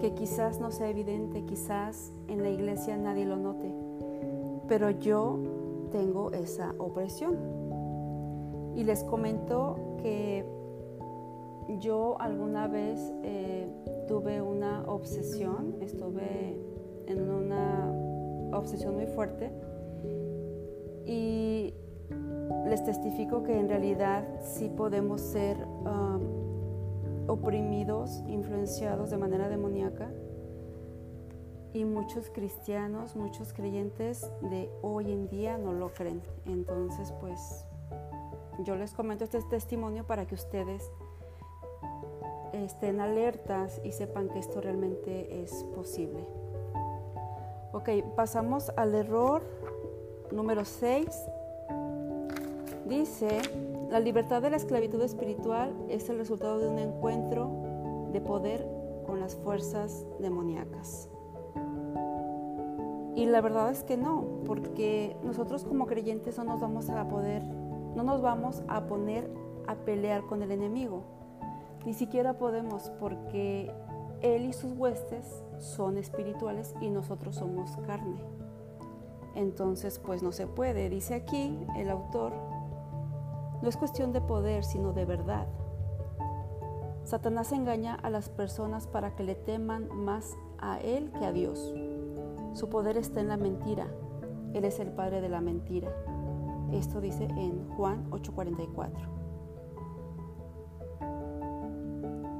que 0.00 0.12
quizás 0.14 0.58
no 0.58 0.72
sea 0.72 0.88
evidente, 0.88 1.44
quizás 1.44 2.12
en 2.26 2.42
la 2.42 2.50
iglesia 2.50 2.96
nadie 2.96 3.26
lo 3.26 3.36
note, 3.36 3.72
pero 4.66 4.90
yo 4.90 5.38
tengo 5.92 6.32
esa 6.32 6.74
opresión. 6.78 7.38
Y 8.74 8.82
les 8.82 9.04
comento 9.04 9.96
que 10.02 10.44
yo 11.78 12.20
alguna 12.20 12.66
vez 12.66 12.98
eh, 13.22 13.68
tuve 14.08 14.42
una 14.42 14.82
obsesión, 14.88 15.76
estuve 15.80 16.60
en 17.06 17.30
una 17.30 17.92
obsesión 18.52 18.96
muy 18.96 19.06
fuerte 19.06 19.69
y 21.06 21.74
les 22.66 22.84
testifico 22.84 23.42
que 23.42 23.58
en 23.58 23.68
realidad 23.68 24.24
sí 24.42 24.68
podemos 24.68 25.20
ser 25.20 25.56
um, 25.64 27.28
oprimidos, 27.28 28.22
influenciados 28.26 29.10
de 29.10 29.18
manera 29.18 29.48
demoníaca. 29.48 30.10
Y 31.72 31.84
muchos 31.84 32.30
cristianos, 32.30 33.14
muchos 33.14 33.52
creyentes 33.52 34.28
de 34.42 34.68
hoy 34.82 35.12
en 35.12 35.28
día 35.28 35.56
no 35.56 35.72
lo 35.72 35.92
creen. 35.92 36.20
Entonces, 36.44 37.12
pues 37.20 37.64
yo 38.64 38.74
les 38.74 38.92
comento 38.92 39.24
este 39.24 39.40
testimonio 39.42 40.04
para 40.04 40.26
que 40.26 40.34
ustedes 40.34 40.90
estén 42.52 43.00
alertas 43.00 43.80
y 43.84 43.92
sepan 43.92 44.28
que 44.28 44.40
esto 44.40 44.60
realmente 44.60 45.42
es 45.42 45.64
posible. 45.74 46.26
Ok, 47.72 47.88
pasamos 48.16 48.72
al 48.76 48.94
error 48.96 49.42
número 50.32 50.64
6. 50.64 51.06
Dice, 52.86 53.40
la 53.90 54.00
libertad 54.00 54.42
de 54.42 54.50
la 54.50 54.56
esclavitud 54.56 55.02
espiritual 55.02 55.74
es 55.88 56.08
el 56.08 56.18
resultado 56.18 56.58
de 56.58 56.68
un 56.68 56.78
encuentro 56.78 57.50
de 58.12 58.20
poder 58.20 58.66
con 59.06 59.20
las 59.20 59.36
fuerzas 59.36 60.04
demoníacas. 60.18 61.08
Y 63.14 63.26
la 63.26 63.40
verdad 63.40 63.70
es 63.70 63.84
que 63.84 63.96
no, 63.96 64.24
porque 64.46 65.16
nosotros 65.22 65.64
como 65.64 65.86
creyentes 65.86 66.38
no 66.38 66.44
nos 66.44 66.60
vamos 66.60 66.88
a 66.88 67.08
poder, 67.08 67.42
no 67.44 68.02
nos 68.02 68.22
vamos 68.22 68.62
a 68.68 68.86
poner 68.86 69.30
a 69.66 69.74
pelear 69.74 70.22
con 70.26 70.42
el 70.42 70.52
enemigo. 70.52 71.02
Ni 71.84 71.94
siquiera 71.94 72.38
podemos 72.38 72.90
porque 73.00 73.72
él 74.22 74.44
y 74.44 74.52
sus 74.52 74.72
huestes 74.72 75.42
son 75.58 75.98
espirituales 75.98 76.74
y 76.80 76.90
nosotros 76.90 77.36
somos 77.36 77.76
carne. 77.86 78.20
Entonces, 79.34 79.98
pues 79.98 80.22
no 80.22 80.32
se 80.32 80.46
puede. 80.46 80.88
Dice 80.88 81.14
aquí 81.14 81.58
el 81.76 81.90
autor, 81.90 82.32
no 83.62 83.68
es 83.68 83.76
cuestión 83.76 84.12
de 84.12 84.20
poder, 84.20 84.64
sino 84.64 84.92
de 84.92 85.04
verdad. 85.04 85.46
Satanás 87.04 87.52
engaña 87.52 87.94
a 87.94 88.10
las 88.10 88.28
personas 88.28 88.86
para 88.86 89.14
que 89.14 89.24
le 89.24 89.34
teman 89.34 89.88
más 89.94 90.36
a 90.58 90.78
él 90.80 91.10
que 91.18 91.24
a 91.24 91.32
Dios. 91.32 91.74
Su 92.54 92.68
poder 92.68 92.96
está 92.96 93.20
en 93.20 93.28
la 93.28 93.36
mentira. 93.36 93.86
Él 94.54 94.64
es 94.64 94.80
el 94.80 94.90
padre 94.90 95.20
de 95.20 95.28
la 95.28 95.40
mentira. 95.40 95.90
Esto 96.72 97.00
dice 97.00 97.24
en 97.24 97.68
Juan 97.70 98.10
8:44. 98.10 99.20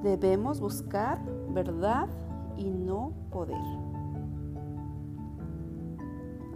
Debemos 0.02 0.61
buscar 0.61 1.20
verdad 1.52 2.09
y 2.56 2.70
no 2.70 3.12
poder. 3.30 3.89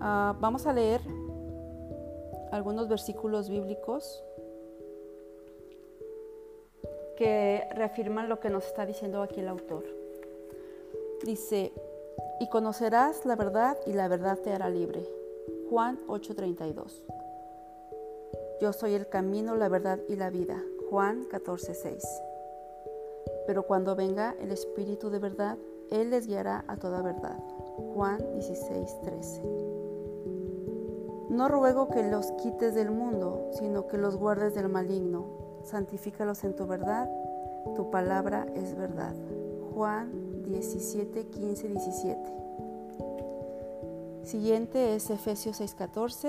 Ah, 0.07 0.37
vamos 0.39 0.67
a 0.67 0.75
leer 0.75 1.01
algunos 2.53 2.89
versículos 2.89 3.49
bíblicos 3.49 4.23
que 7.17 7.67
reafirman 7.75 8.29
lo 8.29 8.39
que 8.39 8.51
nos 8.51 8.67
está 8.67 8.85
diciendo 8.85 9.23
aquí 9.23 9.41
el 9.41 9.49
autor. 9.49 9.83
Dice, 11.25 11.73
y 12.39 12.51
conocerás 12.51 13.25
la 13.25 13.35
verdad 13.35 13.79
y 13.87 13.95
la 13.95 14.09
verdad 14.09 14.39
te 14.41 14.53
hará 14.53 14.69
libre. 14.69 15.09
Juan 15.71 15.99
8:32. 16.07 17.03
Yo 18.61 18.75
soy 18.75 18.93
el 18.93 19.09
camino, 19.09 19.57
la 19.57 19.71
verdad 19.71 20.01
y 20.07 20.17
la 20.17 20.29
vida. 20.29 20.63
Juan 20.91 21.27
14:6. 21.31 22.05
Pero 23.47 23.63
cuando 23.63 23.97
venga 23.97 24.37
el 24.39 24.53
Espíritu 24.53 25.09
de 25.09 25.19
verdad, 25.19 25.57
Él 25.91 26.11
les 26.11 26.27
guiará 26.27 26.63
a 26.69 26.77
toda 26.77 27.01
verdad. 27.01 27.39
Juan 27.95 28.19
16, 28.35 29.01
13. 29.01 29.74
No 31.35 31.49
ruego 31.49 31.88
que 31.88 32.09
los 32.09 32.31
quites 32.33 32.76
del 32.76 32.93
mundo, 32.93 33.50
sino 33.59 33.88
que 33.88 33.99
los 33.99 34.17
guardes 34.17 34.55
del 34.55 34.69
maligno. 34.69 35.25
Santifícalos 35.64 36.45
en 36.45 36.55
tu 36.55 36.64
verdad, 36.64 37.11
tu 37.75 37.91
palabra 37.91 38.47
es 38.55 38.76
verdad. 38.76 39.17
Juan 39.75 40.45
17, 40.45 41.26
15, 41.26 41.69
17. 41.69 42.21
Siguiente 44.23 44.95
es 44.95 45.11
Efesios 45.11 45.57
6, 45.57 45.75
14 45.75 46.29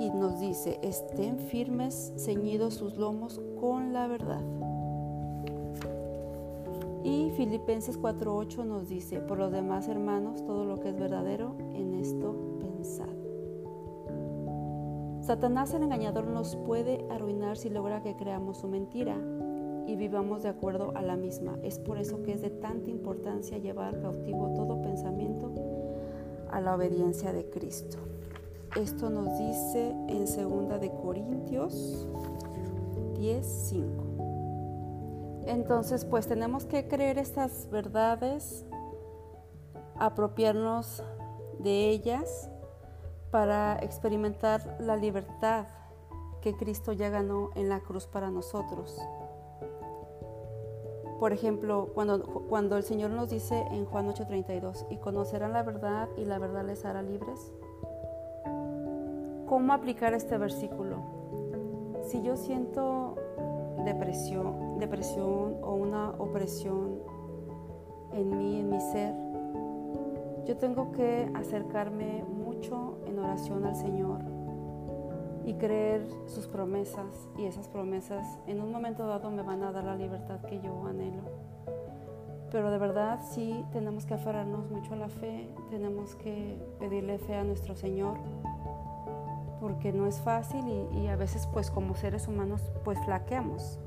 y 0.00 0.08
nos 0.08 0.40
dice, 0.40 0.78
estén 0.82 1.38
firmes, 1.38 2.14
ceñidos 2.16 2.72
sus 2.72 2.96
lomos 2.96 3.38
con 3.60 3.92
la 3.92 4.06
verdad. 4.06 4.40
Y 7.04 7.32
Filipenses 7.36 8.00
4:8 8.00 8.64
nos 8.64 8.88
dice, 8.88 9.20
por 9.20 9.36
los 9.36 9.52
demás 9.52 9.88
hermanos, 9.88 10.42
todo 10.46 10.64
lo 10.64 10.80
que 10.80 10.88
es 10.88 10.98
verdadero, 10.98 11.54
en 11.74 11.92
esto 11.94 12.34
pensad. 12.60 12.71
Satanás 15.22 15.72
el 15.72 15.84
engañador 15.84 16.26
nos 16.26 16.56
puede 16.56 17.06
arruinar 17.08 17.56
si 17.56 17.70
logra 17.70 18.02
que 18.02 18.16
creamos 18.16 18.58
su 18.58 18.66
mentira 18.66 19.16
y 19.86 19.94
vivamos 19.94 20.42
de 20.42 20.48
acuerdo 20.48 20.90
a 20.96 21.02
la 21.02 21.16
misma. 21.16 21.60
Es 21.62 21.78
por 21.78 21.98
eso 21.98 22.24
que 22.24 22.32
es 22.32 22.42
de 22.42 22.50
tanta 22.50 22.90
importancia 22.90 23.58
llevar 23.58 24.00
cautivo 24.00 24.52
todo 24.56 24.82
pensamiento 24.82 25.52
a 26.50 26.60
la 26.60 26.74
obediencia 26.74 27.32
de 27.32 27.48
Cristo. 27.48 27.98
Esto 28.74 29.10
nos 29.10 29.38
dice 29.38 29.90
en 30.08 30.24
2 30.24 30.80
de 30.80 30.90
Corintios 30.90 32.08
10:5. 33.14 35.44
Entonces, 35.46 36.04
pues 36.04 36.26
tenemos 36.26 36.66
que 36.66 36.88
creer 36.88 37.18
estas 37.18 37.70
verdades, 37.70 38.66
apropiarnos 40.00 41.04
de 41.60 41.90
ellas 41.90 42.51
para 43.32 43.78
experimentar 43.80 44.76
la 44.78 44.94
libertad 44.94 45.66
que 46.42 46.54
Cristo 46.54 46.92
ya 46.92 47.08
ganó 47.08 47.50
en 47.54 47.70
la 47.70 47.80
cruz 47.80 48.06
para 48.06 48.30
nosotros. 48.30 49.00
Por 51.18 51.32
ejemplo, 51.32 51.88
cuando, 51.94 52.22
cuando 52.48 52.76
el 52.76 52.82
Señor 52.82 53.10
nos 53.10 53.30
dice 53.30 53.64
en 53.70 53.86
Juan 53.86 54.08
8:32, 54.08 54.86
y 54.90 54.98
conocerán 54.98 55.54
la 55.54 55.62
verdad 55.62 56.08
y 56.16 56.26
la 56.26 56.38
verdad 56.38 56.64
les 56.64 56.84
hará 56.84 57.00
libres, 57.00 57.52
¿cómo 59.46 59.72
aplicar 59.72 60.12
este 60.12 60.36
versículo? 60.36 60.98
Si 62.02 62.22
yo 62.22 62.36
siento 62.36 63.14
depresión, 63.84 64.78
depresión 64.78 65.56
o 65.62 65.74
una 65.74 66.10
opresión 66.18 66.98
en 68.12 68.36
mí, 68.36 68.60
en 68.60 68.68
mi 68.68 68.80
ser, 68.80 69.14
yo 70.44 70.56
tengo 70.56 70.92
que 70.92 71.30
acercarme 71.34 72.24
oración 73.22 73.64
al 73.64 73.76
Señor 73.76 74.20
y 75.44 75.54
creer 75.54 76.06
sus 76.26 76.46
promesas 76.46 77.28
y 77.36 77.44
esas 77.44 77.68
promesas 77.68 78.38
en 78.46 78.60
un 78.60 78.70
momento 78.70 79.06
dado 79.06 79.30
me 79.30 79.42
van 79.42 79.62
a 79.62 79.72
dar 79.72 79.84
la 79.84 79.96
libertad 79.96 80.40
que 80.42 80.60
yo 80.60 80.86
anhelo. 80.86 81.22
Pero 82.50 82.70
de 82.70 82.78
verdad 82.78 83.20
sí 83.30 83.64
tenemos 83.72 84.04
que 84.04 84.14
aferrarnos 84.14 84.70
mucho 84.70 84.92
a 84.92 84.96
la 84.96 85.08
fe, 85.08 85.48
tenemos 85.70 86.14
que 86.16 86.58
pedirle 86.78 87.18
fe 87.18 87.34
a 87.34 87.44
nuestro 87.44 87.74
Señor 87.74 88.18
porque 89.60 89.92
no 89.92 90.06
es 90.06 90.20
fácil 90.20 90.64
y, 90.92 91.06
a 91.06 91.16
veces 91.16 91.46
pues 91.46 91.70
como 91.70 91.94
seres 91.94 92.28
humanos 92.28 92.60
pues 92.84 92.98
flaqueamos. 93.04 93.78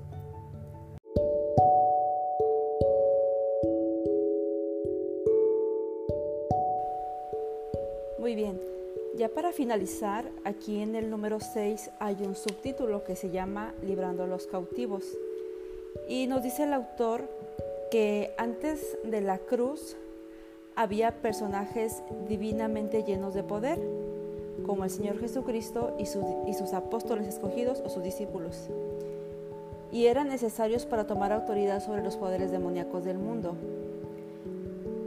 Muy 8.17 8.33
bien, 8.33 8.59
ya 9.17 9.29
para 9.29 9.51
finalizar, 9.51 10.29
aquí 10.43 10.81
en 10.81 10.95
el 10.95 11.09
número 11.09 11.39
6 11.39 11.91
hay 11.99 12.17
un 12.25 12.35
subtítulo 12.35 13.03
que 13.03 13.15
se 13.15 13.29
llama 13.29 13.73
Librando 13.81 14.23
a 14.23 14.27
los 14.27 14.47
cautivos. 14.47 15.05
Y 16.07 16.27
nos 16.27 16.43
dice 16.43 16.63
el 16.63 16.73
autor 16.73 17.29
que 17.91 18.33
antes 18.37 18.97
de 19.03 19.21
la 19.21 19.37
cruz 19.37 19.95
había 20.75 21.21
personajes 21.21 22.03
divinamente 22.27 23.03
llenos 23.03 23.33
de 23.33 23.43
poder 23.43 23.79
como 24.65 24.83
el 24.83 24.89
Señor 24.89 25.19
Jesucristo 25.19 25.95
y 25.99 26.05
sus, 26.05 26.73
apóstoles 26.73 27.27
escogidos 27.27 27.81
o 27.85 27.89
sus 27.89 28.03
discípulos, 28.03 28.69
y 29.91 30.07
eran 30.07 30.27
necesarios 30.27 30.85
para 30.85 31.07
tomar 31.07 31.31
autoridad 31.31 31.81
sobre 31.81 32.03
los 32.03 32.17
poderes 32.17 32.51
demoníacos 32.51 33.05
del 33.05 33.17
mundo. 33.17 33.55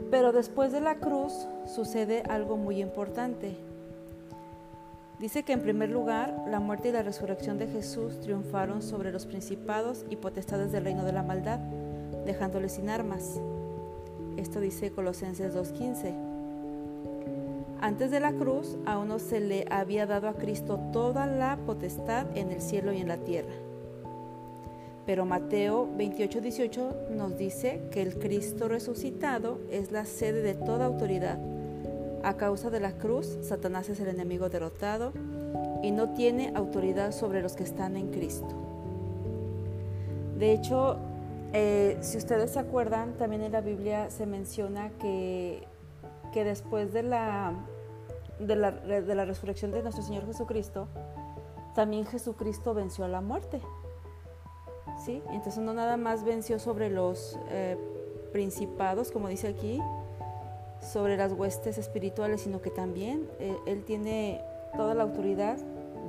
Pero 0.09 0.31
después 0.31 0.71
de 0.71 0.81
la 0.81 0.95
cruz 0.95 1.47
sucede 1.65 2.23
algo 2.27 2.57
muy 2.57 2.81
importante. 2.81 3.68
Dice 5.19 5.43
que 5.43 5.51
en 5.51 5.61
primer 5.61 5.89
lugar, 5.89 6.45
la 6.47 6.61
muerte 6.61 6.89
y 6.89 6.91
la 6.93 7.03
resurrección 7.03 7.57
de 7.57 7.67
Jesús 7.67 8.21
triunfaron 8.21 8.81
sobre 8.81 9.11
los 9.11 9.25
principados 9.25 10.05
y 10.09 10.15
potestades 10.15 10.71
del 10.71 10.85
reino 10.85 11.03
de 11.03 11.11
la 11.11 11.23
maldad, 11.23 11.59
dejándoles 12.25 12.71
sin 12.71 12.89
armas. 12.89 13.41
Esto 14.37 14.61
dice 14.61 14.91
Colosenses 14.91 15.53
2.15. 15.53 16.13
Antes 17.81 18.11
de 18.11 18.21
la 18.21 18.31
cruz, 18.31 18.77
a 18.85 18.97
uno 18.97 19.19
se 19.19 19.41
le 19.41 19.65
había 19.69 20.05
dado 20.05 20.29
a 20.29 20.35
Cristo 20.35 20.79
toda 20.93 21.27
la 21.27 21.57
potestad 21.65 22.25
en 22.37 22.51
el 22.51 22.61
cielo 22.61 22.93
y 22.93 23.01
en 23.01 23.09
la 23.09 23.17
tierra. 23.17 23.51
Pero 25.05 25.25
Mateo 25.25 25.89
28, 25.97 26.39
18 26.39 26.95
nos 27.11 27.37
dice 27.37 27.81
que 27.91 28.01
el 28.01 28.19
Cristo 28.19 28.69
resucitado 28.69 29.59
es 29.69 29.91
la 29.91 30.05
sede 30.05 30.41
de 30.41 30.53
toda 30.53 30.85
autoridad. 30.85 31.39
A 32.23 32.35
causa 32.35 32.69
de 32.69 32.79
la 32.79 32.93
cruz, 32.93 33.37
Satanás 33.41 33.89
es 33.89 33.99
el 33.99 34.07
enemigo 34.07 34.49
derrotado 34.49 35.13
y 35.81 35.91
no 35.91 36.13
tiene 36.13 36.51
autoridad 36.55 37.11
sobre 37.11 37.41
los 37.41 37.53
que 37.53 37.63
están 37.63 37.95
en 37.97 38.11
Cristo. 38.11 38.55
De 40.37 40.53
hecho, 40.53 40.97
eh, 41.53 41.97
si 42.01 42.17
ustedes 42.17 42.51
se 42.51 42.59
acuerdan, 42.59 43.13
también 43.17 43.41
en 43.43 43.51
la 43.51 43.61
Biblia 43.61 44.09
se 44.09 44.25
menciona 44.25 44.89
que 44.99 45.67
que 46.31 46.43
después 46.43 46.93
de 46.93 47.03
la, 47.03 47.53
de 48.39 48.55
la, 48.55 48.71
de 48.71 49.15
la 49.15 49.25
resurrección 49.25 49.71
de 49.71 49.81
nuestro 49.81 50.03
Señor 50.03 50.25
Jesucristo, 50.25 50.87
también 51.75 52.05
Jesucristo 52.05 52.73
venció 52.73 53.05
a 53.05 53.07
la 53.07 53.21
muerte. 53.21 53.61
¿Sí? 55.05 55.23
Entonces 55.29 55.59
no 55.59 55.73
nada 55.73 55.95
más 55.95 56.23
venció 56.25 56.59
sobre 56.59 56.89
los 56.89 57.39
eh, 57.49 57.77
principados, 58.33 59.11
como 59.11 59.29
dice 59.29 59.47
aquí, 59.47 59.79
sobre 60.81 61.17
las 61.17 61.33
huestes 61.33 61.77
espirituales, 61.77 62.41
sino 62.41 62.61
que 62.61 62.71
también 62.71 63.27
eh, 63.39 63.55
Él 63.65 63.83
tiene 63.83 64.41
toda 64.75 64.93
la 64.93 65.03
autoridad 65.03 65.57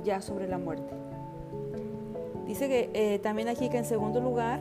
ya 0.03 0.21
sobre 0.21 0.47
la 0.47 0.57
muerte. 0.57 0.93
Dice 2.45 2.67
que 2.67 2.89
eh, 2.93 3.19
también 3.19 3.47
aquí 3.47 3.69
que 3.69 3.77
en 3.77 3.85
segundo 3.85 4.19
lugar, 4.19 4.59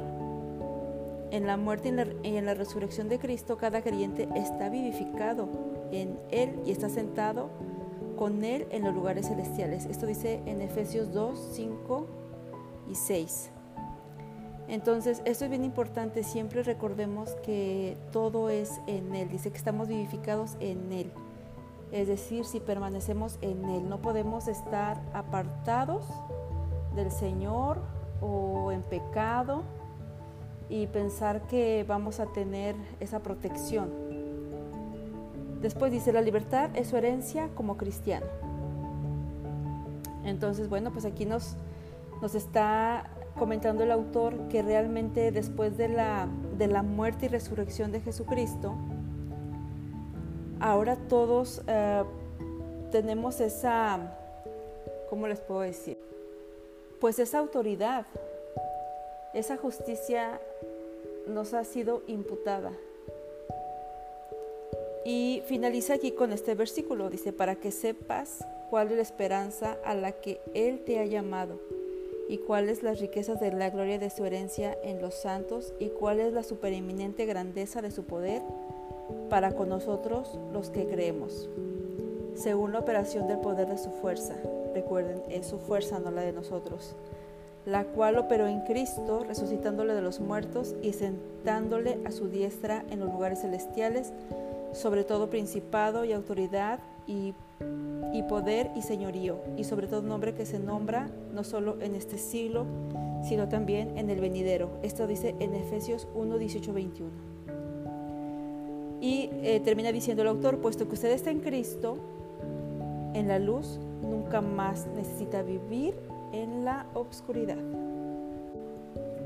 en 1.30 1.46
la 1.46 1.56
muerte 1.56 1.92
y 2.22 2.36
en 2.36 2.44
la, 2.44 2.54
resurrección 2.54 3.08
de 3.08 3.18
Cristo, 3.18 3.56
cada 3.56 3.82
creyente 3.82 4.28
está 4.34 4.68
vivificado 4.68 5.48
en 5.90 6.18
Él 6.30 6.60
y 6.64 6.72
está 6.72 6.88
sentado 6.88 7.50
con 8.16 8.44
Él 8.44 8.66
en 8.70 8.84
los 8.84 8.94
lugares 8.94 9.28
celestiales. 9.28 9.86
Esto 9.86 10.06
dice 10.06 10.40
en 10.46 10.60
Efesios 10.60 11.12
2, 11.12 11.50
5 11.52 12.06
y 12.90 12.94
6. 12.94 13.50
Entonces, 14.70 15.20
esto 15.24 15.44
es 15.46 15.50
bien 15.50 15.64
importante, 15.64 16.22
siempre 16.22 16.62
recordemos 16.62 17.30
que 17.42 17.96
todo 18.12 18.50
es 18.50 18.80
en 18.86 19.16
Él, 19.16 19.28
dice 19.28 19.50
que 19.50 19.56
estamos 19.56 19.88
vivificados 19.88 20.56
en 20.60 20.92
Él. 20.92 21.10
Es 21.90 22.06
decir, 22.06 22.44
si 22.44 22.60
permanecemos 22.60 23.36
en 23.42 23.64
Él, 23.64 23.88
no 23.88 24.00
podemos 24.00 24.46
estar 24.46 25.02
apartados 25.12 26.04
del 26.94 27.10
Señor 27.10 27.80
o 28.20 28.70
en 28.70 28.82
pecado 28.82 29.64
y 30.68 30.86
pensar 30.86 31.48
que 31.48 31.84
vamos 31.88 32.20
a 32.20 32.26
tener 32.26 32.76
esa 33.00 33.18
protección. 33.18 33.90
Después 35.60 35.90
dice, 35.90 36.12
la 36.12 36.20
libertad 36.20 36.70
es 36.74 36.86
su 36.86 36.96
herencia 36.96 37.48
como 37.56 37.76
cristiano. 37.76 38.26
Entonces, 40.22 40.68
bueno, 40.68 40.92
pues 40.92 41.04
aquí 41.04 41.26
nos, 41.26 41.56
nos 42.22 42.36
está 42.36 43.10
comentando 43.40 43.84
el 43.84 43.90
autor 43.90 44.48
que 44.48 44.60
realmente 44.60 45.32
después 45.32 45.78
de 45.78 45.88
la, 45.88 46.28
de 46.58 46.66
la 46.66 46.82
muerte 46.82 47.24
y 47.24 47.28
resurrección 47.30 47.90
de 47.90 48.02
Jesucristo, 48.02 48.74
ahora 50.60 50.96
todos 51.08 51.62
eh, 51.66 52.04
tenemos 52.92 53.40
esa, 53.40 54.14
¿cómo 55.08 55.26
les 55.26 55.40
puedo 55.40 55.62
decir? 55.62 55.96
Pues 57.00 57.18
esa 57.18 57.38
autoridad, 57.38 58.04
esa 59.32 59.56
justicia 59.56 60.38
nos 61.26 61.54
ha 61.54 61.64
sido 61.64 62.02
imputada. 62.08 62.72
Y 65.06 65.42
finaliza 65.46 65.94
aquí 65.94 66.12
con 66.12 66.34
este 66.34 66.54
versículo, 66.54 67.08
dice, 67.08 67.32
para 67.32 67.54
que 67.54 67.70
sepas 67.70 68.44
cuál 68.68 68.88
es 68.88 68.96
la 68.96 69.02
esperanza 69.02 69.78
a 69.82 69.94
la 69.94 70.12
que 70.12 70.42
Él 70.52 70.84
te 70.84 70.98
ha 70.98 71.06
llamado 71.06 71.79
y 72.30 72.38
cuáles 72.38 72.84
las 72.84 73.00
riquezas 73.00 73.40
de 73.40 73.50
la 73.50 73.70
gloria 73.70 73.98
de 73.98 74.08
su 74.08 74.24
herencia 74.24 74.78
en 74.84 75.02
los 75.02 75.14
santos 75.14 75.74
y 75.80 75.88
cuál 75.88 76.20
es 76.20 76.32
la 76.32 76.44
supereminente 76.44 77.26
grandeza 77.26 77.82
de 77.82 77.90
su 77.90 78.04
poder 78.04 78.40
para 79.28 79.50
con 79.50 79.68
nosotros 79.68 80.38
los 80.52 80.70
que 80.70 80.86
creemos, 80.86 81.48
según 82.36 82.72
la 82.72 82.78
operación 82.78 83.26
del 83.26 83.38
poder 83.38 83.66
de 83.66 83.78
su 83.78 83.90
fuerza. 83.90 84.36
Recuerden, 84.72 85.20
es 85.28 85.44
su 85.46 85.58
fuerza, 85.58 85.98
no 85.98 86.12
la 86.12 86.22
de 86.22 86.32
nosotros, 86.32 86.94
la 87.66 87.82
cual 87.82 88.16
operó 88.16 88.46
en 88.46 88.60
Cristo, 88.60 89.24
resucitándole 89.26 89.92
de 89.92 90.02
los 90.02 90.20
muertos 90.20 90.76
y 90.82 90.92
sentándole 90.92 91.98
a 92.04 92.12
su 92.12 92.28
diestra 92.28 92.84
en 92.90 93.00
los 93.00 93.12
lugares 93.12 93.40
celestiales, 93.40 94.12
sobre 94.72 95.02
todo 95.02 95.30
principado 95.30 96.04
y 96.04 96.12
autoridad 96.12 96.78
y 97.08 97.34
y 98.12 98.22
poder 98.22 98.70
y 98.74 98.82
señorío, 98.82 99.40
y 99.56 99.64
sobre 99.64 99.86
todo 99.86 100.02
nombre 100.02 100.34
que 100.34 100.46
se 100.46 100.58
nombra 100.58 101.10
no 101.32 101.44
solo 101.44 101.80
en 101.80 101.94
este 101.94 102.18
siglo, 102.18 102.66
sino 103.22 103.48
también 103.48 103.96
en 103.96 104.10
el 104.10 104.20
venidero. 104.20 104.70
Esto 104.82 105.06
dice 105.06 105.34
en 105.38 105.54
Efesios 105.54 106.08
1, 106.14 106.38
18, 106.38 106.72
21. 106.72 107.10
Y 109.00 109.30
eh, 109.42 109.60
termina 109.64 109.92
diciendo 109.92 110.22
el 110.22 110.28
autor, 110.28 110.58
puesto 110.58 110.86
que 110.88 110.94
usted 110.94 111.10
está 111.10 111.30
en 111.30 111.40
Cristo, 111.40 111.98
en 113.14 113.28
la 113.28 113.38
luz, 113.38 113.78
nunca 114.02 114.40
más 114.40 114.86
necesita 114.94 115.42
vivir 115.42 115.94
en 116.32 116.64
la 116.64 116.86
obscuridad. 116.94 117.58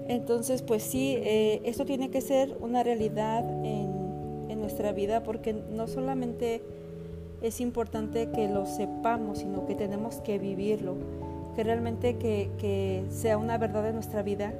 Entonces, 0.07 0.63
pues 0.63 0.83
sí, 0.83 1.17
eh, 1.17 1.63
esto 1.65 1.85
tiene 1.85 2.11
que 2.11 2.21
ser 2.21 2.57
una 2.61 2.83
realidad 2.83 3.45
en, 3.65 4.51
en 4.51 4.61
nuestra 4.61 4.93
vida 4.93 5.23
porque 5.23 5.55
no 5.55 5.87
solamente 5.87 6.63
es 7.45 7.61
importante 7.61 8.31
que 8.31 8.49
lo 8.49 8.65
sepamos, 8.65 9.41
sino 9.41 9.67
que 9.67 9.75
tenemos 9.75 10.17
que 10.23 10.39
vivirlo, 10.39 10.97
que 11.55 11.63
realmente 11.63 12.17
que, 12.17 13.05
sea 13.11 13.37
una 13.37 13.59
verdad 13.59 13.83
de 13.83 13.93
nuestra 13.93 14.23
vida, 14.23 14.55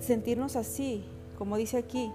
sentirnos 0.00 0.56
así, 0.56 1.04
como 1.36 1.58
dice 1.58 1.76
aquí. 1.76 2.10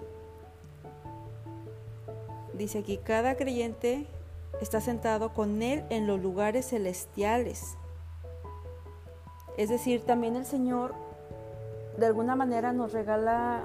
Dice 2.54 2.80
aquí, 2.80 2.96
cada 2.98 3.36
creyente 3.36 4.06
está 4.60 4.80
sentado 4.80 5.32
con 5.32 5.62
Él 5.62 5.84
en 5.90 6.08
los 6.08 6.20
lugares 6.20 6.70
celestiales. 6.70 7.76
Es 9.56 9.68
decir, 9.68 10.02
también 10.02 10.34
el 10.34 10.44
Señor 10.44 10.92
de 11.98 12.06
alguna 12.06 12.34
manera 12.34 12.72
nos 12.72 12.92
regala 12.92 13.64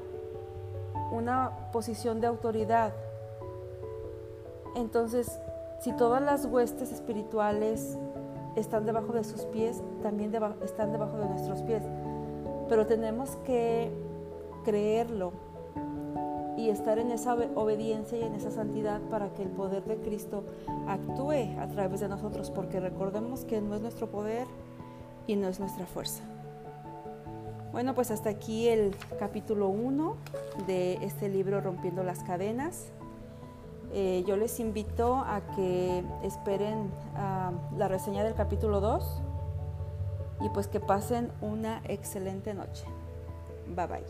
una 1.12 1.72
posición 1.74 2.22
de 2.22 2.28
autoridad. 2.28 2.94
Entonces, 4.76 5.40
si 5.82 5.92
todas 5.94 6.22
las 6.22 6.46
huestes 6.46 6.92
espirituales 6.92 7.98
están 8.56 8.86
debajo 8.86 9.14
de 9.14 9.24
sus 9.24 9.42
pies, 9.46 9.82
también 10.04 10.32
están 10.64 10.92
debajo 10.92 11.18
de 11.18 11.26
nuestros 11.26 11.64
pies. 11.64 11.84
Pero 12.70 12.86
tenemos 12.86 13.36
que 13.38 13.92
creerlo 14.64 15.34
y 16.56 16.70
estar 16.70 17.00
en 17.00 17.12
esa 17.12 17.34
obediencia 17.56 18.20
y 18.20 18.22
en 18.22 18.36
esa 18.36 18.52
santidad 18.52 19.02
para 19.10 19.34
que 19.34 19.42
el 19.42 19.50
poder 19.50 19.84
de 19.86 19.98
Cristo 19.98 20.44
actúe 20.88 21.60
a 21.60 21.68
través 21.68 22.02
de 22.02 22.10
nosotros, 22.10 22.52
porque 22.52 22.80
recordemos 22.80 23.44
que 23.46 23.60
no 23.60 23.74
es 23.74 23.82
nuestro 23.82 24.12
poder 24.12 24.46
y 25.26 25.36
no 25.36 25.48
es 25.48 25.60
nuestra 25.60 25.88
fuerza. 25.88 26.24
Bueno, 27.72 27.96
pues 27.96 28.12
hasta 28.12 28.30
aquí 28.30 28.68
el 28.68 28.96
capítulo 29.18 29.70
1 29.70 30.16
de 30.68 30.96
este 31.02 31.28
libro 31.28 31.60
Rompiendo 31.60 32.04
las 32.04 32.22
Cadenas. 32.22 32.92
Eh, 33.94 34.24
yo 34.26 34.38
les 34.38 34.60
invito 34.60 35.16
a 35.16 35.42
que 35.56 36.04
esperen 36.24 36.92
ah, 37.16 37.52
la 37.78 37.88
reseña 37.88 38.24
del 38.24 38.36
capítulo 38.36 38.80
2 38.80 39.22
y 40.42 40.50
pues 40.50 40.68
que 40.68 40.80
pasen 40.80 41.32
una 41.42 41.82
excelente 41.86 42.54
noche. 42.54 42.86
Bye 43.68 43.88
bye. 43.88 44.04